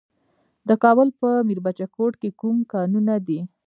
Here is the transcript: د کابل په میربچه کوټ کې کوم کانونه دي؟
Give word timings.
د 0.67 0.69
کابل 0.83 1.07
په 1.19 1.29
میربچه 1.47 1.85
کوټ 1.95 2.13
کې 2.21 2.29
کوم 2.39 2.57
کانونه 2.73 3.13
دي؟ 3.27 3.39